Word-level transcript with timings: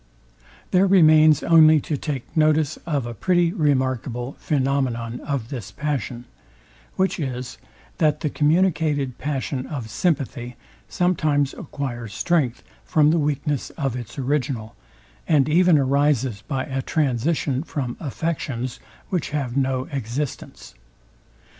There 0.71 0.87
remains 0.87 1.43
only 1.43 1.79
to 1.81 1.95
take 1.95 2.35
notice 2.35 2.77
of 2.87 3.05
a 3.05 3.13
pretty 3.13 3.53
remarkable 3.53 4.35
phænomenon 4.43 5.19
of 5.19 5.49
this 5.49 5.69
passion; 5.69 6.25
which 6.95 7.19
is, 7.19 7.59
that 7.99 8.21
the 8.21 8.29
communicated 8.31 9.19
passion 9.19 9.67
of 9.67 9.91
sympathy 9.91 10.55
sometimes 10.89 11.53
acquires 11.53 12.15
strength 12.15 12.63
from 12.83 13.11
the 13.11 13.19
weakness 13.19 13.69
of 13.77 13.95
its 13.95 14.17
original, 14.17 14.75
and 15.27 15.47
even 15.47 15.77
arises 15.77 16.41
by 16.47 16.63
a 16.63 16.81
transition 16.81 17.61
from 17.61 17.95
affections, 17.99 18.79
which 19.09 19.29
have 19.29 19.55
no 19.55 19.85
existence. 19.91 20.73